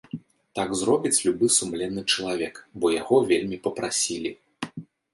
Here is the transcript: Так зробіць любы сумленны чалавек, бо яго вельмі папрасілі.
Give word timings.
Так 0.59 0.69
зробіць 0.79 1.19
любы 1.25 1.51
сумленны 1.57 2.05
чалавек, 2.15 2.55
бо 2.79 2.93
яго 3.01 3.23
вельмі 3.31 3.63
папрасілі. 3.67 4.37